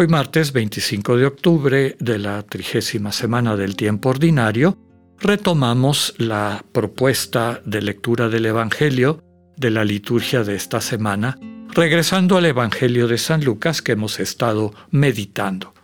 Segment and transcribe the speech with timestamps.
[0.00, 4.78] Hoy martes 25 de octubre de la trigésima semana del tiempo ordinario,
[5.18, 9.24] retomamos la propuesta de lectura del Evangelio
[9.56, 11.36] de la liturgia de esta semana,
[11.74, 15.74] regresando al Evangelio de San Lucas que hemos estado meditando.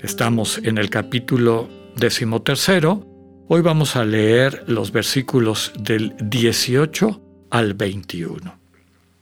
[0.00, 3.06] Estamos en el capítulo decimotercero,
[3.46, 8.58] hoy vamos a leer los versículos del 18 al 21.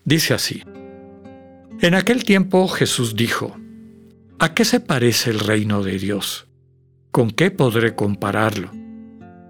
[0.07, 0.63] Dice así,
[1.83, 3.55] En aquel tiempo Jesús dijo,
[4.39, 6.47] ¿A qué se parece el reino de Dios?
[7.11, 8.71] ¿Con qué podré compararlo?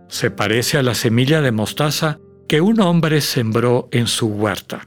[0.06, 4.86] Se parece a la semilla de mostaza que un hombre sembró en su huerta.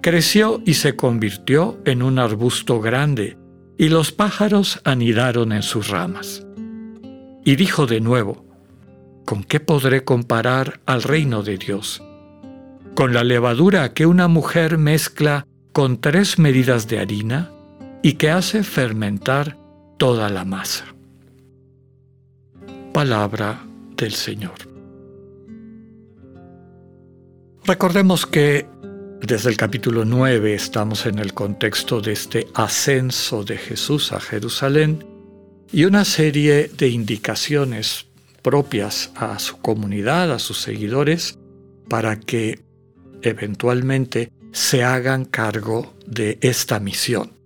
[0.00, 3.36] Creció y se convirtió en un arbusto grande,
[3.76, 6.46] y los pájaros anidaron en sus ramas.
[7.44, 8.46] Y dijo de nuevo,
[9.26, 12.02] ¿con qué podré comparar al reino de Dios?
[12.94, 17.52] Con la levadura que una mujer mezcla con tres medidas de harina
[18.02, 19.56] y que hace fermentar
[19.98, 20.86] toda la masa.
[22.92, 23.62] Palabra
[23.96, 24.54] del Señor.
[27.64, 28.66] Recordemos que
[29.20, 35.04] desde el capítulo 9 estamos en el contexto de este ascenso de Jesús a Jerusalén
[35.70, 38.06] y una serie de indicaciones
[38.42, 41.38] propias a su comunidad, a sus seguidores,
[41.88, 42.60] para que
[43.20, 47.39] eventualmente se hagan cargo de esta misión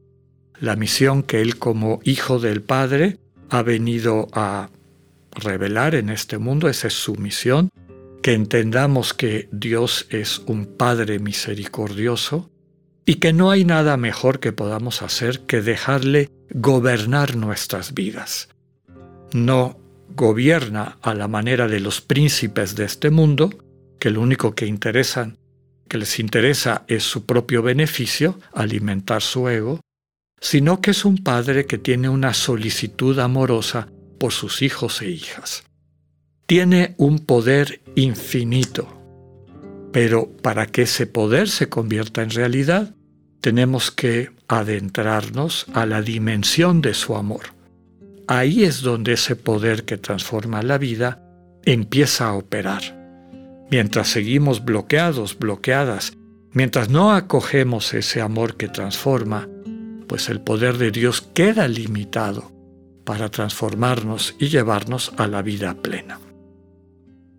[0.60, 3.19] la misión que Él como Hijo del Padre
[3.50, 4.70] ha venido a
[5.33, 7.70] revelar en este mundo, esa es su misión,
[8.22, 12.51] que entendamos que Dios es un Padre misericordioso
[13.05, 18.48] y que no hay nada mejor que podamos hacer que dejarle gobernar nuestras vidas.
[19.33, 19.78] No
[20.14, 23.51] gobierna a la manera de los príncipes de este mundo,
[23.98, 25.36] que lo único que interesan,
[25.89, 29.80] que les interesa es su propio beneficio, alimentar su ego,
[30.44, 33.88] sino que es un padre que tiene una solicitud amorosa
[34.18, 35.64] por sus hijos e hijas.
[36.44, 38.86] Tiene un poder infinito,
[39.90, 42.94] pero para que ese poder se convierta en realidad,
[43.40, 47.54] tenemos que adentrarnos a la dimensión de su amor.
[48.28, 51.22] Ahí es donde ese poder que transforma la vida
[51.64, 52.83] empieza a operar.
[53.70, 56.12] Mientras seguimos bloqueados, bloqueadas,
[56.52, 59.48] mientras no acogemos ese amor que transforma,
[60.06, 62.52] pues el poder de Dios queda limitado
[63.04, 66.18] para transformarnos y llevarnos a la vida plena.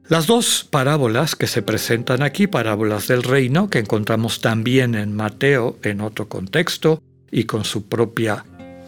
[0.08, 5.80] Las dos parábolas que se presentan aquí, parábolas del reino, que encontramos también en Mateo
[5.82, 8.46] en otro contexto y con su propia,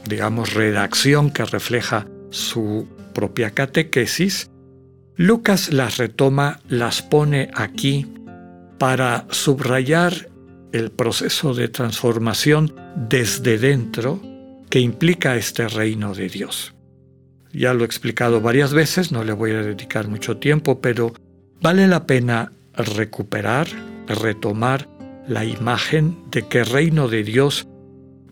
[0.07, 4.51] digamos, redacción que refleja su propia catequesis,
[5.15, 8.05] Lucas las retoma, las pone aquí
[8.77, 10.29] para subrayar
[10.77, 14.21] el proceso de transformación desde dentro
[14.69, 16.73] que implica este reino de Dios.
[17.53, 21.13] Ya lo he explicado varias veces, no le voy a dedicar mucho tiempo, pero
[21.61, 23.67] vale la pena recuperar,
[24.07, 24.88] retomar
[25.27, 27.67] la imagen de que el reino de Dios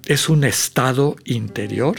[0.06, 1.96] es un estado interior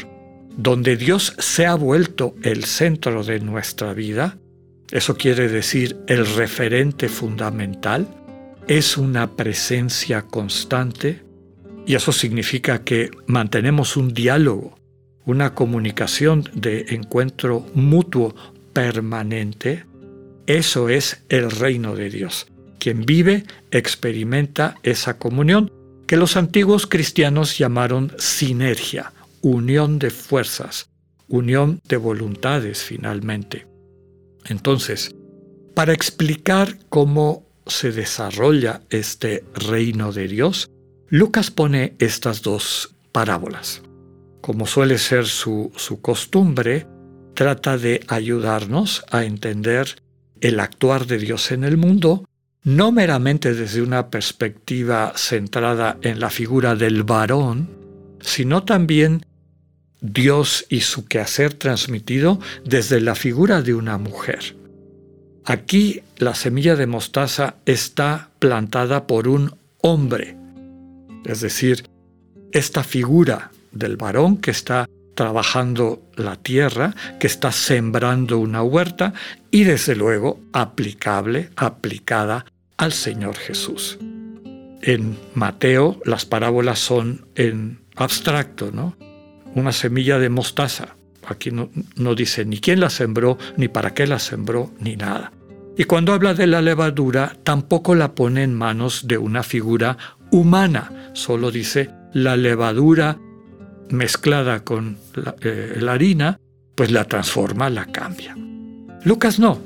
[0.56, 4.38] donde Dios se ha vuelto el centro de nuestra vida,
[4.90, 8.08] eso quiere decir el referente fundamental,
[8.68, 11.22] es una presencia constante
[11.86, 14.76] y eso significa que mantenemos un diálogo,
[15.24, 18.34] una comunicación de encuentro mutuo
[18.72, 19.84] permanente.
[20.46, 22.48] Eso es el reino de Dios.
[22.80, 25.72] Quien vive experimenta esa comunión
[26.08, 29.12] que los antiguos cristianos llamaron sinergia,
[29.42, 30.90] unión de fuerzas,
[31.28, 33.66] unión de voluntades finalmente.
[34.44, 35.14] Entonces,
[35.74, 40.70] para explicar cómo se desarrolla este reino de Dios,
[41.08, 43.82] Lucas pone estas dos parábolas.
[44.40, 46.86] Como suele ser su, su costumbre,
[47.34, 50.02] trata de ayudarnos a entender
[50.40, 52.24] el actuar de Dios en el mundo,
[52.62, 57.68] no meramente desde una perspectiva centrada en la figura del varón,
[58.20, 59.24] sino también
[60.00, 64.56] Dios y su quehacer transmitido desde la figura de una mujer.
[65.46, 70.36] Aquí la semilla de mostaza está plantada por un hombre,
[71.24, 71.88] es decir,
[72.50, 79.14] esta figura del varón que está trabajando la tierra, que está sembrando una huerta
[79.52, 82.44] y desde luego aplicable, aplicada
[82.76, 83.98] al Señor Jesús.
[84.82, 88.96] En Mateo las parábolas son en abstracto, ¿no?
[89.54, 90.95] Una semilla de mostaza.
[91.26, 95.32] Aquí no, no dice ni quién la sembró, ni para qué la sembró, ni nada.
[95.76, 99.98] Y cuando habla de la levadura, tampoco la pone en manos de una figura
[100.30, 103.18] humana, solo dice la levadura
[103.90, 104.96] mezclada con
[105.42, 106.40] eh, la, harina,
[106.74, 108.36] pues la transforma, la cambia.
[109.04, 109.58] Lucas no.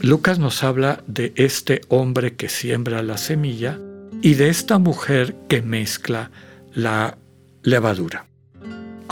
[0.00, 3.78] Lucas nos habla de este hombre que siembra la semilla
[4.22, 6.30] y de esta mujer que mezcla
[6.72, 7.18] la
[7.62, 8.29] levadura.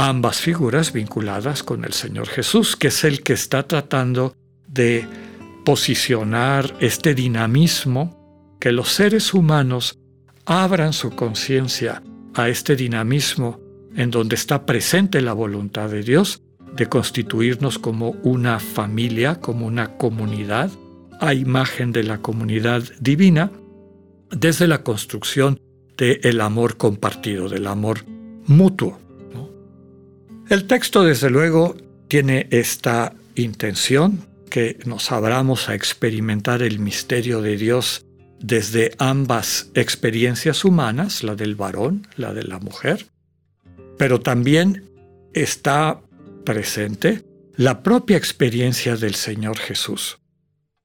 [0.01, 4.33] Ambas figuras vinculadas con el Señor Jesús, que es el que está tratando
[4.69, 5.05] de
[5.65, 9.99] posicionar este dinamismo, que los seres humanos
[10.47, 12.01] abran su conciencia
[12.35, 13.59] a este dinamismo
[13.97, 16.43] en donde está presente la voluntad de Dios
[16.77, 20.71] de constituirnos como una familia, como una comunidad,
[21.19, 23.51] a imagen de la comunidad divina,
[24.31, 25.59] desde la construcción
[25.97, 28.05] del amor compartido, del amor
[28.47, 29.08] mutuo.
[30.49, 31.77] El texto, desde luego,
[32.09, 38.07] tiene esta intención, que nos abramos a experimentar el misterio de Dios
[38.41, 43.07] desde ambas experiencias humanas, la del varón, la de la mujer,
[43.99, 44.85] pero también
[45.35, 46.01] está
[46.45, 47.25] presente
[47.57, 50.19] la propia experiencia del Señor Jesús.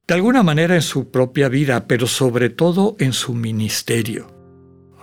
[0.07, 4.27] De alguna manera en su propia vida, pero sobre todo en su ministerio.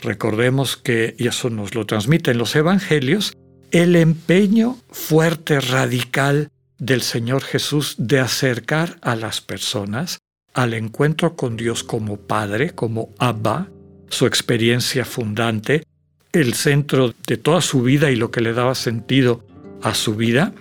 [0.03, 3.33] Recordemos que, y eso nos lo transmiten los evangelios,
[3.71, 10.19] el empeño fuerte, radical del Señor Jesús de acercar a las personas
[10.55, 13.69] al encuentro con Dios como Padre, como Abba,
[14.09, 15.85] su experiencia fundante,
[16.33, 19.45] el centro de toda su vida y lo que le daba sentido
[19.83, 20.53] a su vida,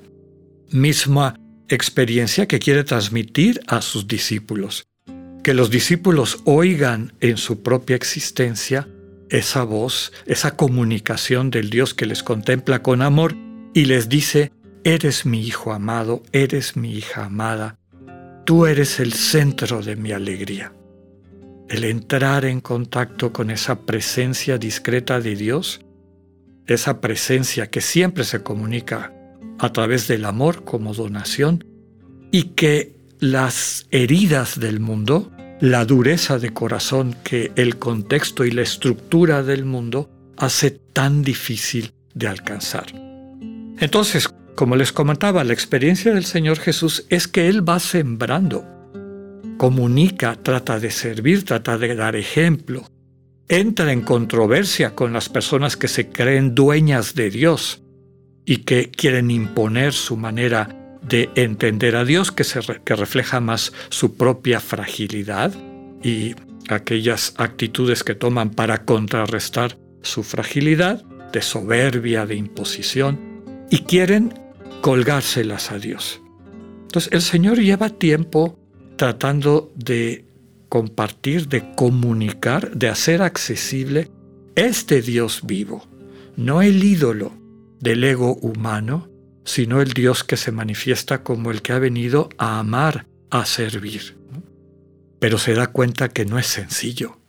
[0.70, 1.36] misma
[1.68, 4.86] experiencia que quiere transmitir a sus discípulos.
[5.44, 8.88] Que los discípulos oigan en su propia existencia
[9.30, 13.36] esa voz, esa comunicación del Dios que les contempla con amor
[13.74, 14.52] y les dice,
[14.84, 17.78] eres mi hijo amado, eres mi hija amada,
[18.46, 20.74] tú eres el centro de mi alegría.
[21.70, 25.82] El entrar en contacto con esa presencia discreta de Dios,
[26.66, 29.14] esa presencia que siempre se comunica
[29.60, 31.64] a través del amor como donación
[32.32, 35.32] y que las heridas del mundo,
[35.62, 41.94] la dureza de corazón que el contexto y la estructura del mundo hace tan difícil
[42.14, 42.88] de alcanzar.
[43.80, 48.66] Entonces, como les comentaba, la experiencia del Señor Jesús es que Él va sembrando
[49.58, 52.86] comunica, trata de servir, trata de dar ejemplo,
[53.50, 57.84] entra en controversia con las personas que se creen dueñas de Dios
[58.46, 63.74] y que quieren imponer su manera de entender a Dios, que, se que refleja más
[63.90, 65.54] su propia fragilidad
[66.04, 66.36] y
[66.70, 73.20] aquellas actitudes que toman para contrarrestar su fragilidad, de soberbia, de imposición,
[73.70, 74.34] y quieren
[74.82, 76.22] colgárselas a Dios.
[76.84, 78.58] Entonces el Señor lleva tiempo
[78.96, 80.26] tratando de
[80.70, 84.10] compartir, de comunicar, de hacer accesible
[84.56, 85.86] este Dios vivo,
[86.36, 87.32] no el ídolo
[87.80, 89.08] del ego humano,
[89.44, 94.18] sino el Dios que se manifiesta como el que ha venido a amar, a servir.
[95.20, 97.20] Pero se da cuenta que no es sencillo,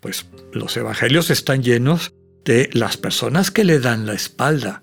[0.00, 2.12] pues los evangelios están llenos
[2.44, 4.82] de las personas que le dan la espalda,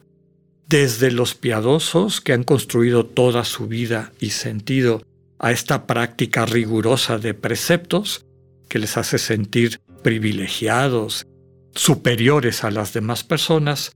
[0.68, 5.02] desde los piadosos que han construido toda su vida y sentido
[5.40, 8.26] a esta práctica rigurosa de preceptos
[8.68, 11.26] que les hace sentir privilegiados,
[11.74, 13.92] superiores a las demás personas,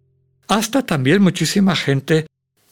[0.48, 2.28] hasta también muchísima gente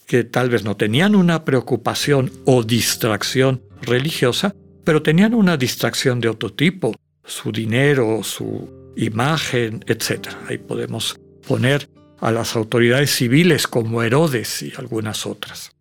[0.10, 6.30] que tal vez no tenían una preocupación o distracción religiosa, pero tenían una distracción de
[6.30, 10.30] otro tipo, su dinero, su imagen, etc.
[10.48, 11.16] Ahí podemos
[11.48, 11.88] poner
[12.22, 15.74] a las autoridades civiles como Herodes y algunas otras.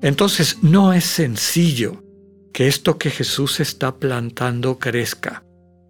[0.00, 2.02] Entonces no es sencillo
[2.54, 5.44] que esto que Jesús está plantando crezca.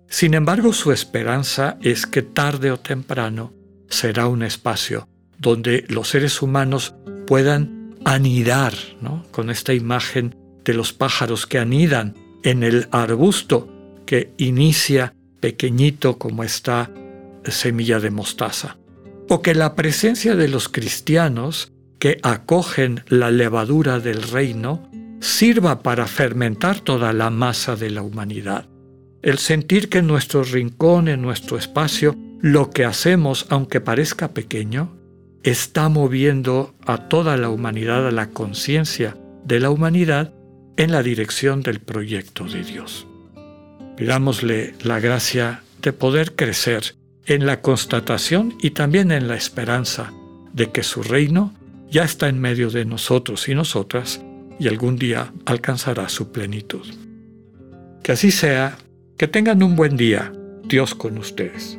[0.09, 3.55] Sin embargo, su esperanza es que tarde o temprano
[3.89, 8.75] será un espacio donde los seres humanos puedan anidar,
[9.33, 13.69] con esta imagen de los pájaros que anidan en el arbusto
[14.07, 16.91] que inicia pequeñito como esta
[17.45, 18.77] semilla de mostaza.
[19.29, 24.89] O que la presencia de los cristianos que acogen la levadura del reino
[25.21, 28.69] sirva para fermentar toda la masa de la humanidad.
[29.23, 34.97] El sentir que en nuestro rincón, en nuestro espacio, lo que hacemos, aunque parezca pequeño,
[35.47, 40.33] está moviendo a toda la humanidad, a la conciencia de la humanidad,
[40.77, 43.07] en la dirección del proyecto de Dios.
[43.97, 50.13] Pidámosle la gracia de poder crecer en la constatación y también en la esperanza
[50.53, 51.55] de que su reino
[51.91, 54.21] ya está en medio de nosotros y nosotras
[54.59, 56.87] y algún día alcanzará su plenitud.
[58.03, 58.77] Que así sea,
[59.17, 60.33] que tengan un buen día,
[60.65, 61.79] Dios con ustedes.